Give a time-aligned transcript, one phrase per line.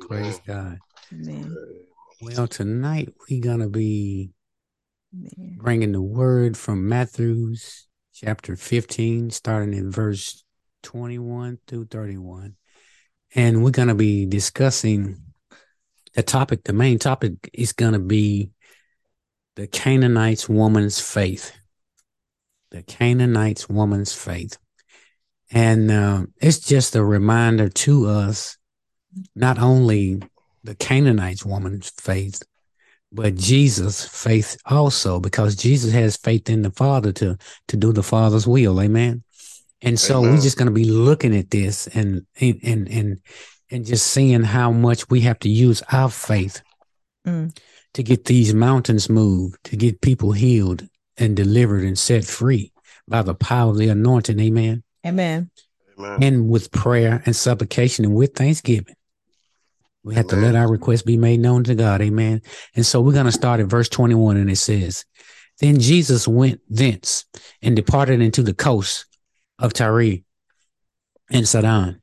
[0.00, 0.78] Praise God.
[1.12, 1.56] Amen.
[2.20, 4.30] Well, tonight we're gonna be
[5.14, 5.58] Amen.
[5.58, 10.44] bringing the word from Matthew's chapter 15, starting in verse
[10.82, 12.56] 21 through 31.
[13.34, 15.18] And we're gonna be discussing
[16.14, 16.64] the topic.
[16.64, 18.50] The main topic is gonna be
[19.56, 21.52] the Canaanites woman's faith.
[22.70, 24.58] The Canaanites woman's faith.
[25.50, 28.56] And uh, it's just a reminder to us,
[29.34, 30.22] not only
[30.62, 32.42] the Canaanites woman's faith,
[33.12, 37.36] but Jesus' faith also, because Jesus has faith in the Father to
[37.68, 38.80] to do the Father's will.
[38.80, 39.22] Amen.
[39.82, 40.34] And so Amen.
[40.34, 43.20] we're just going to be looking at this and and and and
[43.70, 46.62] and just seeing how much we have to use our faith
[47.26, 47.56] Mm.
[47.94, 50.86] to get these mountains moved, to get people healed
[51.16, 52.70] and delivered and set free
[53.08, 54.38] by the power of the anointing.
[54.40, 54.82] Amen.
[55.06, 55.50] Amen.
[55.98, 56.22] Amen.
[56.22, 58.94] And with prayer and supplication and with thanksgiving.
[60.04, 62.02] We have to let our requests be made known to God.
[62.02, 62.42] Amen.
[62.76, 65.06] And so we're going to start at verse 21 and it says,
[65.60, 67.24] Then Jesus went thence
[67.62, 69.06] and departed into the coast
[69.58, 70.18] of Tyre
[71.30, 72.02] and Sidon.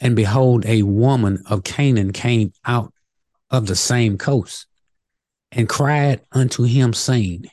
[0.00, 2.92] And behold, a woman of Canaan came out
[3.48, 4.66] of the same coast
[5.52, 7.46] and cried unto him, saying,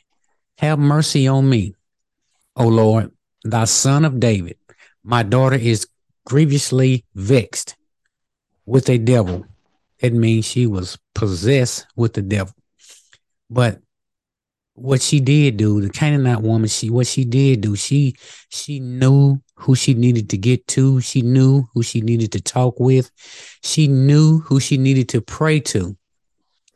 [0.58, 1.76] Have mercy on me,
[2.56, 3.12] O Lord,
[3.44, 4.56] thy son of David.
[5.04, 5.86] My daughter is
[6.26, 7.76] grievously vexed
[8.66, 9.46] with a devil.
[10.02, 12.54] It means she was possessed with the devil.
[13.48, 13.80] But
[14.74, 18.16] what she did do, the Canaanite woman, she what she did do, she
[18.48, 21.00] she knew who she needed to get to.
[21.00, 23.10] She knew who she needed to talk with.
[23.62, 25.96] She knew who she needed to pray to.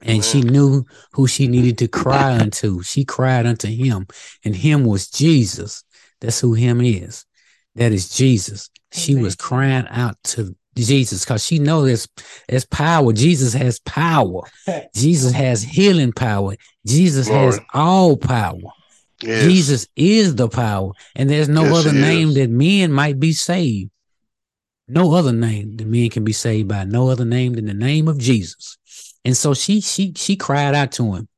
[0.02, 2.82] And she knew who she needed to cry unto.
[2.82, 4.06] She cried unto him,
[4.44, 5.82] and him was Jesus.
[6.20, 7.24] That's who him is.
[7.74, 8.70] That is Jesus.
[8.92, 13.12] She was crying out to Jesus because she knows it's, there's power.
[13.12, 14.42] Jesus has power.
[14.94, 16.54] Jesus has healing power.
[16.86, 18.58] Jesus has all power.
[19.22, 19.42] Yes.
[19.44, 22.34] Jesus is the power, and there's no Yes, other name is.
[22.34, 23.90] that men might be saved.
[24.88, 26.84] No other name that men can be saved by.
[26.84, 28.76] No other name than the name of Jesus.
[29.24, 31.28] And so she she she cried out to him,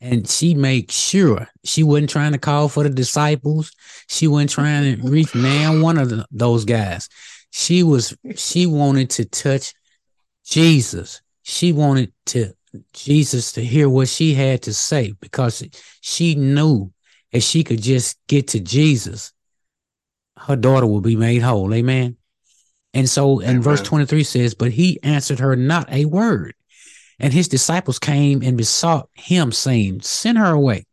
[0.00, 3.72] and she made sure she wasn't trying to call for the disciples.
[4.08, 7.08] She wasn't trying to reach now one of the, those guys.
[7.50, 9.74] She was she wanted to touch
[10.44, 11.22] Jesus.
[11.42, 12.52] She wanted to
[12.92, 15.64] Jesus to hear what she had to say because
[16.00, 16.92] she knew
[17.32, 19.32] if she could just get to Jesus,
[20.36, 21.72] her daughter will be made whole.
[21.72, 22.16] Amen.
[22.94, 26.54] And so, and verse 23 says, But he answered her not a word.
[27.20, 30.86] And his disciples came and besought him, saying, Send her away,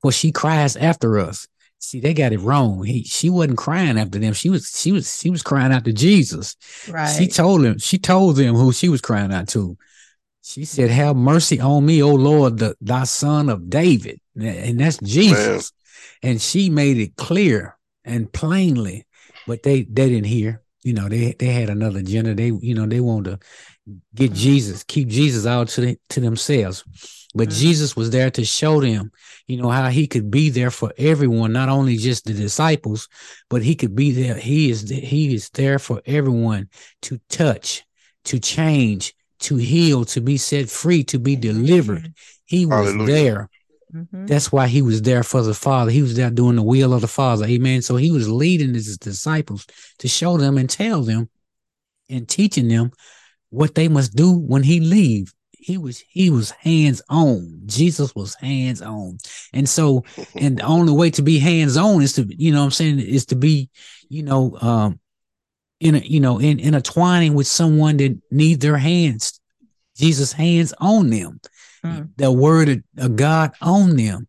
[0.00, 1.46] for she cries after us.
[1.82, 2.84] See, they got it wrong.
[2.84, 4.34] He, she wasn't crying after them.
[4.34, 6.54] She was, she was, she was crying out to Jesus.
[6.88, 7.08] Right.
[7.08, 9.76] She told him, she told them who she was crying out to.
[10.44, 14.20] She said, Have mercy on me, O Lord, the thy son of David.
[14.40, 15.72] And that's Jesus.
[16.22, 19.04] And she made it clear and plainly,
[19.48, 20.62] but they they didn't hear.
[20.84, 22.34] You know, they they had another agenda.
[22.34, 23.46] They, you know, they wanted to
[24.14, 26.84] get Jesus, keep Jesus out to the, to themselves.
[27.34, 27.58] But Mhm.
[27.58, 29.10] Jesus was there to show them,
[29.46, 33.08] you know, how he could be there for everyone, not only just the disciples,
[33.48, 34.36] but he could be there.
[34.36, 36.68] He is the, he is there for everyone
[37.02, 37.84] to touch,
[38.24, 42.12] to change, to heal, to be set free, to be delivered.
[42.44, 43.06] He was Hallelujah.
[43.06, 43.50] there.
[43.94, 44.26] Mhm.
[44.26, 45.90] That's why he was there for the Father.
[45.90, 47.46] He was there doing the will of the Father.
[47.46, 47.82] Amen.
[47.82, 49.66] So he was leading his disciples
[49.98, 51.28] to show them and tell them
[52.08, 52.92] and teaching them
[53.52, 55.32] what they must do when he leave.
[55.52, 57.62] He was he was hands on.
[57.66, 59.18] Jesus was hands on.
[59.52, 60.04] And so
[60.34, 62.98] and the only way to be hands on is to, you know what I'm saying,
[62.98, 63.68] is to be,
[64.08, 64.98] you know, um
[65.80, 69.40] in a, you know, in intertwining with someone that need their hands,
[69.96, 71.40] Jesus' hands on them
[71.84, 72.10] Mm.
[72.16, 74.28] the word of- of God on them.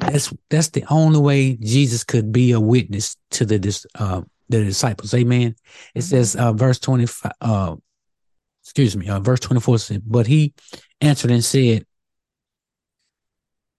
[0.00, 4.64] That's that's the only way Jesus could be a witness to the dis- uh, the
[4.64, 5.12] disciples.
[5.12, 5.54] Amen.
[5.94, 6.02] It Mhm.
[6.02, 7.32] says uh, verse twenty five.
[7.40, 7.76] Uh,
[8.68, 9.08] excuse me.
[9.08, 10.52] Uh, verse twenty four said, "But he
[11.00, 11.86] answered and said,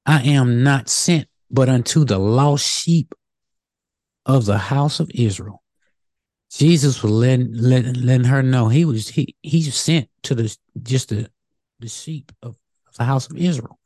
[0.04, 3.14] I am not sent but unto the lost sheep
[4.26, 5.62] of the house of Israel."
[6.52, 11.10] Jesus was letting, letting letting her know he was he he sent to the just
[11.10, 11.30] the
[11.80, 12.56] the sheep of
[12.98, 13.78] the house of Israel.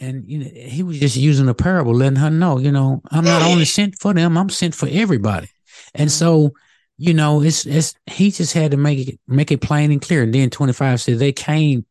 [0.00, 3.24] And you know, he was just using a parable, letting her know, you know, I'm
[3.24, 5.48] not only sent for them, I'm sent for everybody.
[5.94, 6.54] And so,
[7.02, 10.22] you know, it's it's he just had to make it make it plain and clear.
[10.22, 11.86] And then 25 said they came,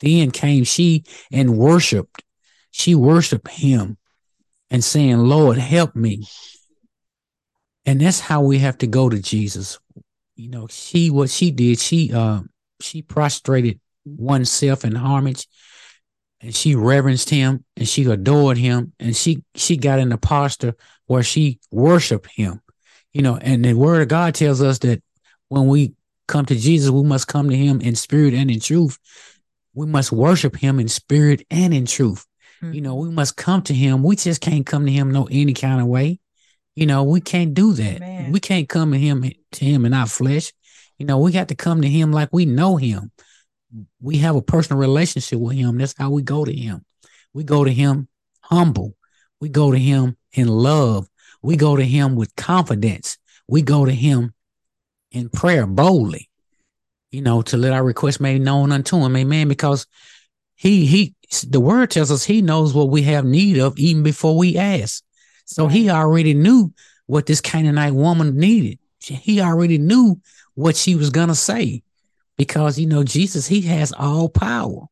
[0.00, 2.24] then came she and worshiped.
[2.72, 3.98] She worshiped him
[4.68, 6.26] and saying, Lord, help me.
[7.86, 9.78] And that's how we have to go to Jesus.
[10.34, 12.40] you know, she what she did, she uh
[12.80, 15.46] she prostrated oneself in homage
[16.40, 20.74] and she reverenced him and she adored him and she she got in the posture
[21.06, 22.60] where she worshiped him.
[23.12, 25.02] You know, and the word of God tells us that
[25.48, 25.94] when we
[26.28, 28.98] come to Jesus, we must come to him in spirit and in truth.
[29.74, 32.26] We must worship him in spirit and in truth.
[32.62, 33.08] You know, mm-hmm.
[33.08, 34.02] we must come to him.
[34.04, 36.20] We just can't come to him no any kind of way.
[36.76, 38.30] You know, we can't do that.
[38.30, 40.52] We can't come to him to him in our flesh.
[40.96, 43.10] You know, we got to come to him like we know him.
[44.00, 45.76] We have a personal relationship with him.
[45.76, 46.84] That's how we go to him.
[47.34, 48.08] We go to him
[48.40, 48.94] humble.
[49.40, 51.08] We go to him in love.
[51.42, 53.18] We go to him with confidence.
[53.48, 54.32] We go to him
[55.10, 56.30] in prayer boldly,
[57.10, 59.16] you know, to let our request made known unto him.
[59.16, 59.48] Amen.
[59.48, 59.86] Because
[60.54, 61.14] he, he,
[61.46, 65.02] the word tells us he knows what we have need of even before we ask.
[65.44, 66.72] So he already knew
[67.06, 68.78] what this Canaanite woman needed.
[69.00, 70.20] He already knew
[70.54, 71.82] what she was going to say
[72.36, 74.86] because, you know, Jesus, he has all power.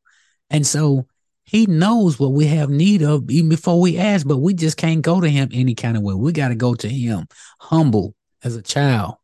[0.50, 1.06] And so
[1.44, 5.02] he knows what we have need of even before we ask, but we just can't
[5.02, 6.14] go to him any kind of way.
[6.14, 7.26] We got to go to him
[7.60, 9.16] humble as a child,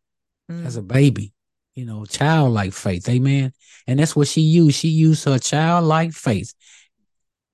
[0.51, 0.65] Mm.
[0.65, 1.33] as a baby,
[1.75, 3.09] you know, childlike faith.
[3.09, 3.53] Amen.
[3.87, 4.77] And that's what she used.
[4.79, 6.55] She used her childlike faith.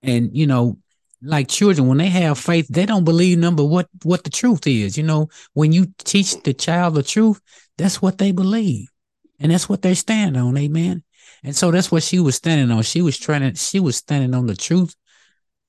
[0.03, 0.79] And, you know,
[1.23, 4.99] like children, when they have faith, they don't believe number what what the truth is.
[4.99, 7.41] You know, when you teach the child the truth,
[7.79, 8.89] that's what they believe,
[9.39, 10.57] and that's what they stand on.
[10.59, 11.05] Amen.
[11.45, 12.83] And so that's what she was standing on.
[12.83, 13.59] She was trying to.
[13.59, 14.95] She was standing on the truth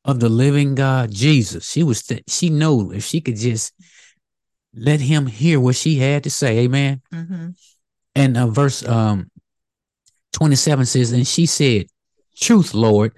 [0.06, 1.70] of the living God, Jesus.
[1.70, 2.00] She was.
[2.00, 3.74] st- She knew if she could just
[4.76, 6.60] let him hear what she had to say.
[6.60, 7.02] Amen.
[7.12, 7.56] Mhm.
[8.16, 9.30] And uh, verse um
[10.34, 11.88] 27 says, And she said,
[12.36, 13.18] Truth, Lord.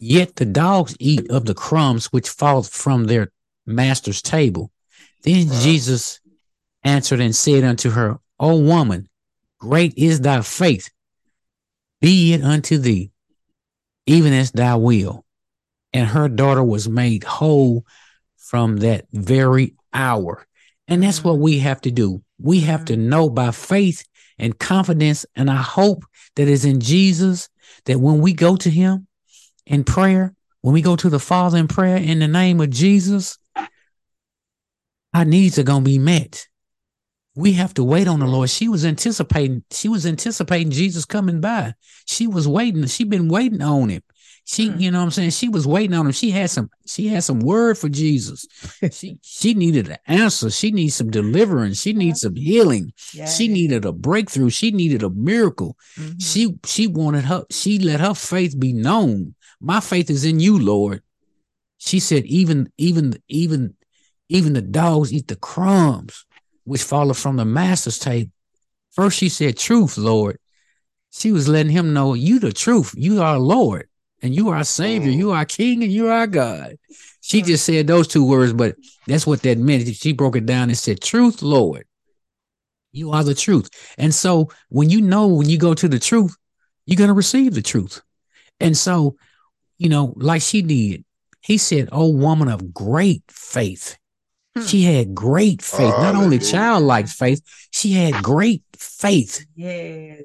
[0.00, 3.30] Yet the dogs eat of the crumbs which fall from their
[3.66, 4.70] master's table.
[5.22, 6.20] Then Jesus
[6.82, 9.08] answered and said unto her, O woman,
[9.58, 10.90] great is thy faith.
[12.00, 13.10] Be it unto thee,
[14.06, 15.24] even as thou will.
[15.92, 17.86] And her daughter was made whole
[18.36, 20.46] from that very hour.
[20.88, 22.22] And that's what we have to do.
[22.38, 23.08] We have to mm-hmm.
[23.08, 24.04] know by faith
[24.38, 26.04] and confidence and I hope
[26.36, 27.48] that is in Jesus
[27.86, 29.06] that when we go to him
[29.66, 33.38] in prayer, when we go to the Father in prayer in the name of Jesus,
[35.14, 36.48] our needs are going to be met.
[37.36, 38.48] We have to wait on the Lord.
[38.50, 41.74] She was anticipating, she was anticipating Jesus coming by.
[42.06, 42.86] She was waiting.
[42.86, 44.02] She'd been waiting on him.
[44.46, 44.78] She, Hmm.
[44.78, 45.30] you know what I'm saying?
[45.30, 46.12] She was waiting on him.
[46.12, 48.46] She had some, she had some word for Jesus.
[48.92, 50.50] she she needed an answer.
[50.50, 51.80] She needs some deliverance.
[51.80, 52.92] She needs some healing.
[53.14, 53.24] Yeah.
[53.26, 54.50] She needed a breakthrough.
[54.50, 55.76] She needed a miracle.
[55.98, 56.22] Mhm.
[56.22, 59.34] She she wanted her, she let her faith be known.
[59.60, 61.02] My faith is in you, Lord.
[61.78, 63.74] She said, even, even, even,
[64.28, 66.26] even the dogs eat the crumbs
[66.64, 68.30] which followed from the master's tape.
[68.92, 70.38] First, she said, Truth, Lord.
[71.10, 72.92] She was letting him know you the truth.
[72.96, 73.88] You are Lord,
[74.20, 75.10] and you are Savior.
[75.10, 76.76] You are King, and you are our God.
[77.20, 77.46] She Mm.
[77.46, 78.74] just said those two words, but
[79.06, 79.94] that's what that meant.
[79.94, 81.86] She broke it down and said, Truth, Lord.
[82.92, 83.70] You are the truth.
[83.98, 86.36] And so when you know when you go to the truth,
[86.86, 88.00] you're going to receive the truth.
[88.60, 89.16] And so,
[89.78, 91.04] you know, like she did,
[91.40, 93.96] he said, Oh, woman of great faith.
[94.56, 94.64] Hmm.
[94.66, 96.52] She had great faith, not only Hallelujah.
[96.52, 97.42] childlike faith,
[97.72, 99.44] she had great faith.
[99.56, 100.22] Yes.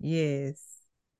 [0.00, 0.58] Yes.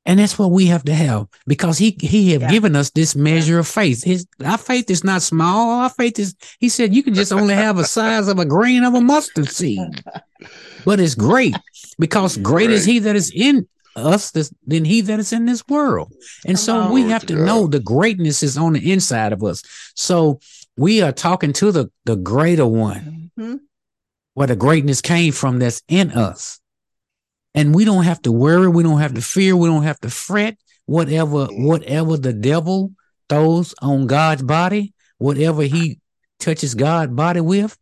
[0.04, 2.50] And that's what we have to have because he he have Yeah.
[2.50, 4.02] given us this measure of faith.
[4.02, 5.70] His our faith is not small.
[5.82, 8.82] Our faith is he said you can just only have a size of a grain
[8.82, 10.02] of a mustard seed.
[10.84, 11.54] But it's great
[12.00, 15.62] because great is he that is in us this- than he that is in this
[15.68, 16.12] world.
[16.46, 16.92] And Come so on.
[16.92, 19.62] we have to to know the greatness is on the inside of us.
[19.94, 20.40] So
[20.76, 23.60] we are talking to the the greater one Mhm.
[24.34, 26.60] where the greatness came from that's in us.
[27.54, 30.10] And we don't have to worry, we don't have to fear, we don't have to
[30.10, 30.56] fret.
[30.86, 32.92] Whatever, whatever the devil
[33.28, 36.00] throws on God's body, whatever he
[36.38, 37.76] touches God's body with,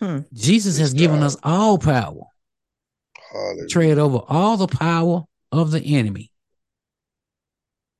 [0.00, 0.20] Hmm.
[0.32, 2.24] Jesus has given us all power.
[3.32, 3.68] Hallelujah.
[3.68, 6.30] Tread over all the power of the enemy.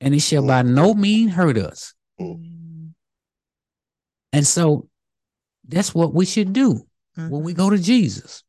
[0.01, 1.95] And it shall by no means hurt us.
[2.21, 2.56] Mm.
[4.37, 4.89] And so
[5.67, 6.87] that's what we should do.
[7.31, 8.45] when we go to Jesus,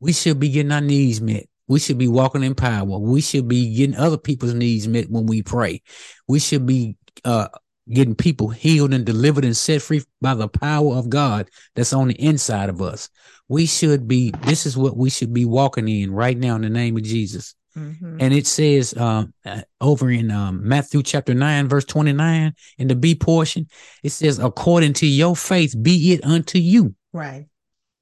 [0.00, 1.46] we should be getting our needs met.
[1.66, 2.98] We should be walking in power.
[2.98, 5.82] We should be getting other people's needs met when we pray.
[6.26, 7.48] We should be uh,
[7.90, 12.08] getting people healed and delivered and set free by the power of God that's on
[12.08, 13.08] the inside of us.
[13.48, 16.70] We should be, this is what we should be walking in right now in the
[16.70, 17.54] name of Jesus.
[17.78, 18.16] Mhm.
[18.20, 22.96] And it says um, uh, over in um, Matthew chapter 9, verse 29, in the
[22.96, 23.68] B portion,
[24.02, 26.94] it says, according to your faith, be it unto you.
[27.12, 27.46] Right.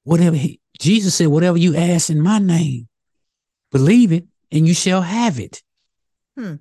[0.05, 2.89] Whatever he, Jesus said, whatever you ask in my name,
[3.71, 5.63] believe it and you shall have it.
[6.37, 6.57] Hmm.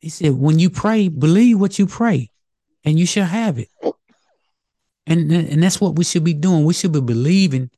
[0.00, 2.30] He said, when you pray, believe what you pray
[2.84, 3.68] and you shall have it.
[5.06, 6.64] And, and that's what we should be doing.
[6.64, 7.70] We should be believing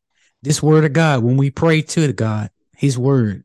[0.43, 3.45] this word of God when we pray to God, his word,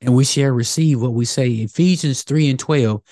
[0.00, 1.48] and we shall receive what we say.
[1.50, 3.02] Ephesians 3 and 12,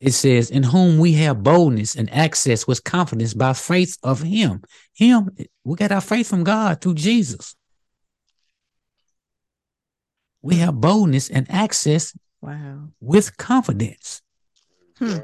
[0.00, 4.62] it says, In whom we have boldness and access with confidence by faith of him.
[4.94, 5.30] Him,
[5.64, 7.56] we got our faith from God through Jesus.
[10.42, 12.88] We have boldness and access Wow.
[13.00, 14.22] with confidence.
[14.98, 15.18] Hmm.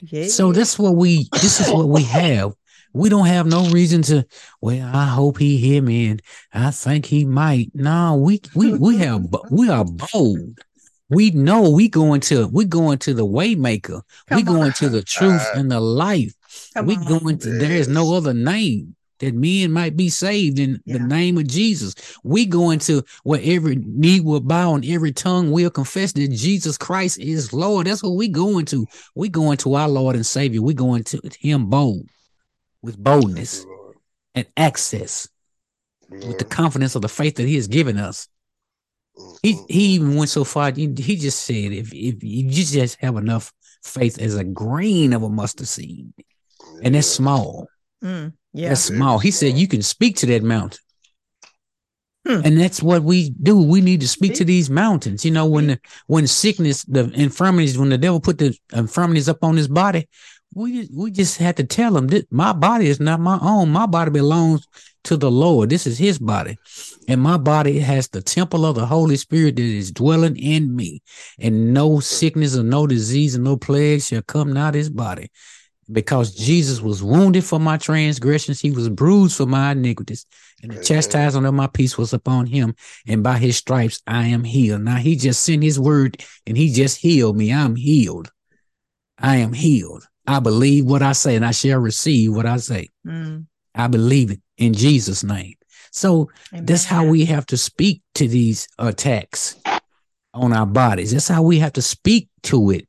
[0.00, 0.28] Yeah.
[0.28, 2.54] So that's what we this is what we have.
[2.94, 4.24] We don't have no reason to,
[4.60, 6.22] well, I hope he hear me and
[6.52, 7.72] I think he might.
[7.74, 10.60] No, we we we have we are bold.
[11.10, 14.00] We know we going to we going to the waymaker.
[14.30, 14.54] we Come on.
[14.54, 16.34] going to the truth and the life.
[16.74, 17.04] Come we on.
[17.04, 21.36] going to there is no other name that men might be saved in the name
[21.36, 21.94] of Jesus.
[22.22, 26.78] We going to where every knee will bow and every tongue will confess that Jesus
[26.78, 27.88] Christ is Lord.
[27.88, 28.86] That's what we going to.
[29.16, 30.62] We going to our Lord and Savior.
[30.62, 32.08] We going to him bold
[32.84, 33.64] with boldness
[34.34, 35.28] and access
[36.10, 38.28] with the confidence of the faith that he has given us.
[39.42, 40.72] He he even went so far.
[40.72, 45.22] He, he just said, if if you just have enough faith as a grain of
[45.22, 46.12] a mustard seed,
[46.82, 47.68] and that's small.
[48.02, 48.32] Mm.
[48.52, 48.68] Yeah.
[48.70, 49.18] That's small.
[49.18, 50.78] He said you can speak to that mountain.
[52.26, 52.40] Hmm.
[52.42, 53.60] And that's what we do.
[53.60, 55.24] We need to speak to these mountains.
[55.24, 59.44] You know, when the when sickness, the infirmities, when the devil put the infirmities up
[59.44, 60.08] on his body,
[60.54, 63.70] we just, we just had to tell him that my body is not my own.
[63.70, 64.66] My body belongs
[65.04, 65.70] to the Lord.
[65.70, 66.56] This is his body.
[67.08, 71.02] And my body has the temple of the Holy Spirit that is dwelling in me.
[71.38, 75.30] And no sickness or no disease or no plague shall come nigh this body
[75.90, 80.26] because Jesus was wounded for my transgressions, he was bruised for my iniquities,
[80.62, 82.74] and the chastisement of my peace was upon him,
[83.06, 84.82] and by his stripes I am healed.
[84.82, 87.52] Now he just sent his word and he just healed me.
[87.52, 88.30] I'm healed.
[89.18, 90.06] I am healed.
[90.26, 92.88] I believe what I say, and I shall receive what I say.
[93.06, 93.46] Mm.
[93.74, 95.54] I believe it in Jesus' name.
[95.90, 99.56] So that's how we have to speak to these attacks
[100.32, 101.12] on our bodies.
[101.12, 102.88] That's how we have to speak to it.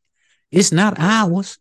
[0.51, 1.59] It's not ours.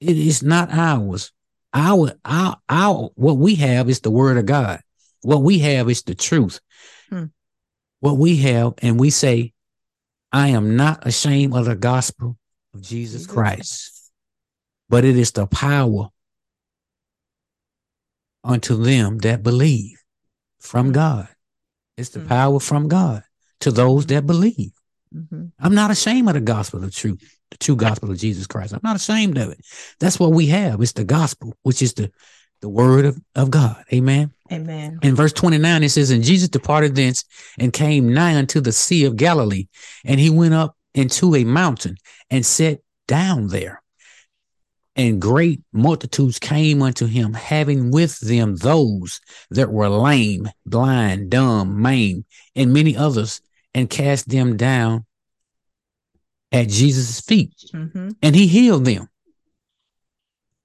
[0.00, 1.32] It is not ours.
[1.72, 4.80] Our, our, our, what we have is the word of God.
[5.22, 6.60] What we have is the truth.
[7.08, 7.24] Hmm.
[8.00, 9.54] What we have, and we say,
[10.30, 12.36] I am not ashamed of the gospel
[12.74, 13.93] of Jesus Jesus Christ,
[14.88, 16.08] but it is the power
[18.42, 20.02] unto them that believe
[20.60, 20.92] from Hmm.
[20.92, 21.28] God.
[21.96, 22.28] It's the Hmm.
[22.28, 23.22] power from God
[23.60, 24.72] to those that believe.
[25.14, 25.52] Mhm.
[25.58, 28.74] I'm not ashamed of the gospel of truth, the true gospel of Jesus Christ.
[28.74, 29.60] I'm not ashamed of it.
[30.00, 30.80] That's what we have.
[30.82, 32.10] It's the gospel, which is the,
[32.60, 33.84] the word of, of God.
[33.92, 34.32] Amen.
[34.52, 34.98] Amen.
[35.02, 37.24] In verse 29, it says, And Jesus departed thence
[37.58, 39.68] and came nigh unto the Sea of Galilee,
[40.04, 41.96] and he went up into a mountain
[42.28, 43.82] and sat down there.
[44.96, 49.20] And great multitudes came unto him, having with them those
[49.50, 52.24] that were lame, blind, dumb, maimed,
[52.54, 53.40] and many others,
[53.74, 55.04] and cast them down
[56.52, 59.08] at Jesus' feet, hmm and he healed them.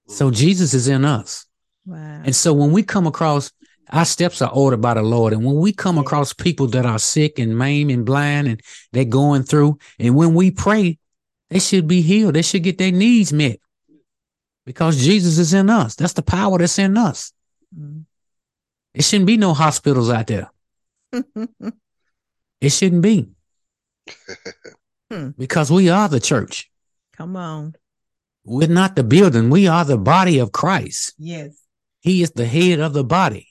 [0.07, 1.45] So Jesus is in us.
[1.86, 2.21] Wow.
[2.24, 3.51] And so when we come across
[3.91, 5.33] our steps are ordered by the Lord.
[5.33, 6.03] And when we come Yeah.
[6.03, 10.36] across people that are sick and maimed and blind and they're going through, and when
[10.36, 11.00] we pray,
[11.50, 12.36] they should be healed.
[12.36, 13.59] They should get their needs met
[14.69, 15.95] because Jesus is in us.
[15.95, 17.33] That's the power that's in us.
[17.75, 18.05] Mm.
[18.93, 20.51] It shouldn't be no hospitals out there.
[22.61, 23.29] It shouldn't be
[25.11, 25.29] Hmm.
[25.39, 26.69] because we are the church.
[27.17, 27.73] Come on.
[28.43, 29.49] We're not the building.
[29.49, 31.15] We are the body of Christ.
[31.17, 31.57] Yes.
[32.01, 33.47] He is the head of the body.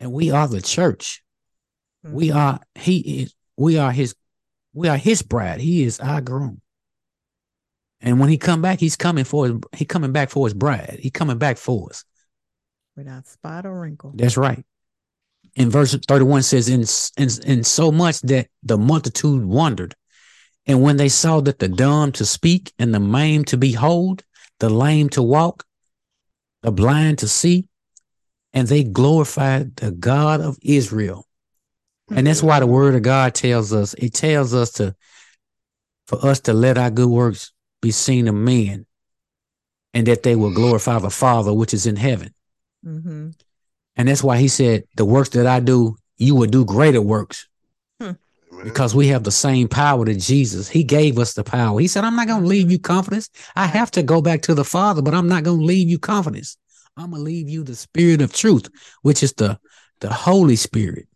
[0.00, 1.22] And we are the church.
[2.02, 2.34] We Mhm.
[2.34, 4.16] are, he is, we are his,
[4.72, 5.60] we are his bride.
[5.60, 6.60] He is our groom.
[8.00, 10.98] And when he come back, he's coming for his, he coming back for his bride.
[11.00, 12.04] He coming back for us.
[12.96, 14.12] without spot or wrinkle.
[14.14, 14.64] That's right.
[15.54, 16.84] In verse 31 says, in,
[17.22, 19.94] in, in so much that the multitude wondered.
[20.66, 24.24] And when they saw that the dumb to speak and the maimed to behold,
[24.60, 25.64] the lame to walk,
[26.62, 27.66] the blind to see,
[28.52, 31.26] and they glorified the God of Israel.
[32.08, 32.18] Hmm.
[32.18, 34.94] And that's why the word of God tells us, it tells us to,
[36.06, 38.86] for us to let our good works be seen of men
[39.94, 42.32] and that they will glorify the Father which is in heaven.
[42.84, 43.30] Mm-hmm.
[43.96, 47.48] And that's why he said, the works that I do, you will do greater works
[48.00, 48.16] Amen.
[48.62, 50.68] because we have the same power that Jesus.
[50.68, 51.80] He gave us the power.
[51.80, 53.30] He said, I'm not going to leave you confidence.
[53.56, 55.98] I have to go back to the Father, but I'm not going to leave you
[55.98, 56.56] confidence.
[56.96, 58.68] I'm gonna leave you the spirit of truth,
[59.02, 59.58] which is the
[60.00, 61.08] the Holy Spirit,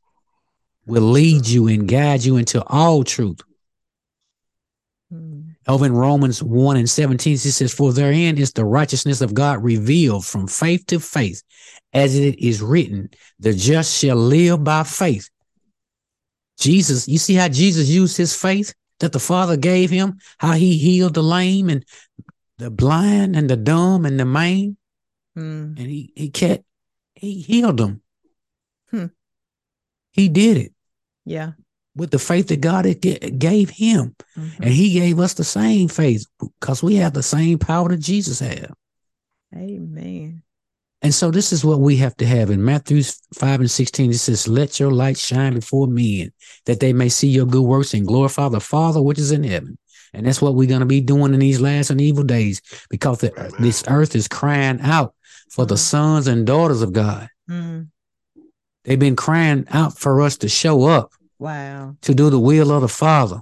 [0.87, 3.41] will lead you and guide you into all truth.
[5.13, 5.44] Mm.
[5.67, 9.63] Over in Romans 1 and 17, he says, For therein is the righteousness of God
[9.63, 11.43] revealed from faith to faith,
[11.93, 15.31] as it is written, the just shall live by faith.
[16.59, 20.77] Jesus, you see how Jesus used his faith that the Father gave him, how he
[20.77, 21.85] healed the lame and
[22.59, 24.77] the blind and the dumb and the maimed,
[25.37, 25.77] Mm.
[25.77, 26.63] and he he kept
[27.17, 28.03] he healed them.
[28.93, 29.07] Hmm.
[30.13, 30.73] He did it
[31.25, 31.53] Yeah.
[31.97, 34.15] With the faith that God had ga- gave him.
[34.37, 34.51] Mhm.
[34.61, 36.27] And he gave us the same faith
[36.61, 38.71] because we have the same power that Jesus had.
[39.55, 40.43] Amen.
[41.03, 43.03] And so this is what we have to have in Matthew
[43.35, 44.11] 5 and 16.
[44.11, 46.33] It says, Let your light shine before men,
[46.65, 49.77] that they may see your good works and glorify the Father which is in heaven.
[50.15, 53.19] And that's what we're going to be doing in these last and evil days because
[53.19, 53.53] the, Amen.
[53.61, 55.15] this earth is crying out
[55.51, 55.79] for the Mhm.
[55.79, 57.29] sons and daughters of God.
[57.51, 57.89] Mm.
[58.85, 61.97] They've been crying out for us to show up Wow.
[62.03, 63.41] to do the will of the Father.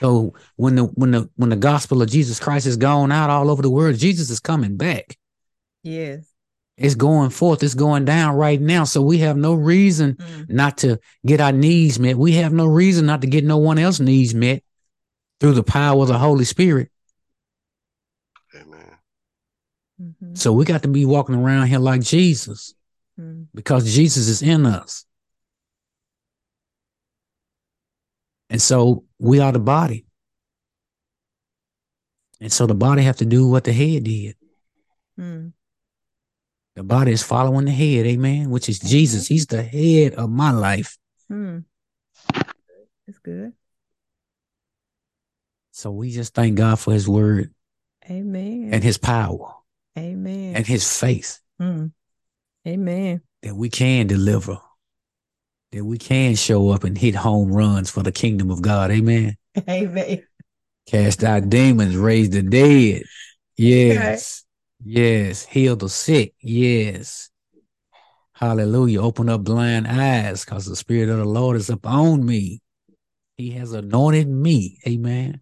[0.00, 3.48] So when the when the when the gospel of Jesus Christ is gone out all
[3.50, 5.16] over the world, Jesus is coming back.
[5.82, 6.26] Yes.
[6.76, 7.62] It's going forth.
[7.62, 8.82] It's going down right now.
[8.82, 10.50] So we have no reason Mm.
[10.50, 12.16] not to get our needs met.
[12.16, 14.64] We have no reason not to get no one else's needs met
[15.38, 16.90] through the power of the Holy Spirit.
[18.56, 18.98] Amen.
[20.02, 20.36] Mhm.
[20.36, 22.74] So we got to be walking around here like Jesus
[23.20, 23.46] Mm.
[23.54, 25.04] because Jesus is in us.
[28.54, 30.06] And so we are the body.
[32.40, 34.36] And so the body have to do what the head did.
[35.18, 35.54] Mm.
[36.76, 39.26] The body is following the head, amen, which is Jesus.
[39.26, 40.96] He's the head of my life.
[41.32, 41.64] Mm.
[43.08, 43.54] It's good.
[45.72, 47.52] So we just thank God for his word
[48.08, 48.68] Amen.
[48.72, 49.52] and his power
[49.98, 50.54] Amen.
[50.54, 51.90] and his faith Mm.
[52.68, 53.20] Amen.
[53.42, 54.58] that we can deliver,
[55.74, 58.92] that we can show up and hit home runs for the kingdom of God.
[58.92, 59.36] Amen.
[59.68, 60.24] Amen.
[60.86, 63.02] Cast out demons, raise the dead.
[63.56, 64.44] Yes.
[64.84, 65.44] Yes.
[65.46, 66.34] Heal the sick.
[66.40, 67.30] Yes.
[68.34, 69.02] Hallelujah.
[69.02, 72.60] Open up blind eyes because the Spirit of the Lord is upon me.
[73.36, 74.78] He has anointed me.
[74.86, 75.40] Amen.